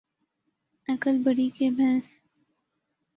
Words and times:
عقل 0.87 1.17
بڑی 1.23 1.49
کہ 1.57 1.69
بھینس 1.69 2.07